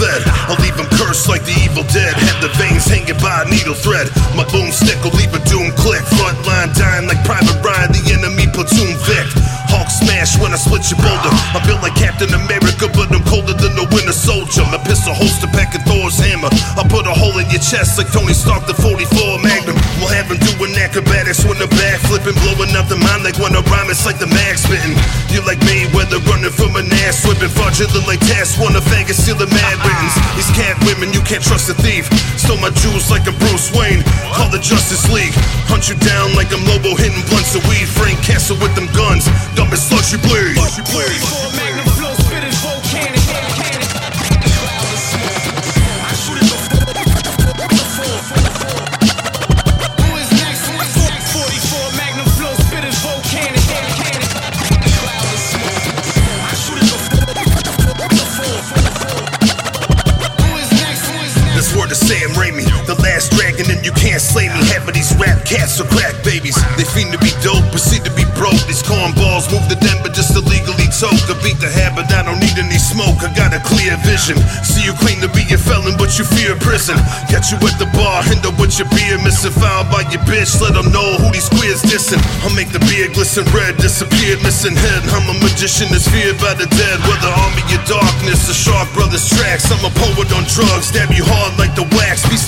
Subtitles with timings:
[0.00, 0.24] fed.
[0.48, 2.16] I'll leave them cursed like the evil dead.
[2.16, 4.08] Had the veins hanging by a needle thread.
[4.32, 6.00] My boomstick will leave a doom click.
[6.16, 9.28] Front line dying like Private Ryan, the enemy platoon Vic.
[9.70, 11.30] Hulk smash when I split your boulder.
[11.54, 14.66] I'm built like Captain America, but I'm colder than the winter soldier.
[14.66, 16.50] My pistol holster packing Thor's hammer.
[16.74, 19.78] I'll put a hole in your chest like Tony Stark, the 44 Magnum.
[20.02, 23.54] We'll have him doing acrobatics when the back flipping, blowing up the mind like when
[23.54, 24.98] I rhyme, it's like the mag spitting.
[27.50, 30.14] Ass whipping, fraudulent like Task, one of faggot stealing mad riddance.
[30.36, 32.06] These cat women, you can't trust a thief.
[32.38, 34.02] Stole my jewels like a Bruce Wayne.
[34.34, 35.34] Call the Justice League.
[35.68, 37.88] Hunt you down like I'm Lobo hitting blunts of weed.
[37.88, 39.26] Frank Castle with them guns.
[39.54, 40.56] Dumb as slush you bleed.
[40.90, 41.49] Flow,
[63.68, 64.60] and you can't slay me.
[64.70, 66.56] Half of these rap cats are crack babies.
[66.78, 68.56] They fiend to be dope, proceed to be broke.
[68.64, 71.18] These cornballs move to Denver just to legally toke.
[71.26, 73.20] To beat the habit, I don't need any smoke.
[73.20, 74.38] I got a clear vision.
[74.64, 76.96] See you claim to be a felon, but you fear prison.
[77.26, 79.52] Catch you at the bar, end up with your beer missing.
[79.58, 82.22] Found by your bitch, let them know who these queers dissing.
[82.46, 85.02] I'll make the beer glisten red, disappear, missing head.
[85.10, 86.96] I'm a magician that's feared by the dead.
[87.04, 90.92] Whether army of darkness or Shark Brothers tracks, I'm a poet on drugs.
[90.92, 91.39] Stab you hard the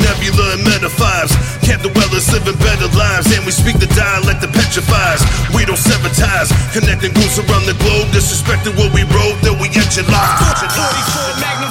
[0.00, 1.32] Nebula and meta fives.
[1.62, 5.22] Captain Weller's living better lives, and we speak the dialect that petrifies.
[5.54, 8.10] We don't sever ties, connecting groups around the globe.
[8.10, 9.68] Disrespecting what we wrote, then we
[10.10, 10.38] life.
[10.66, 11.63] 44 Magnum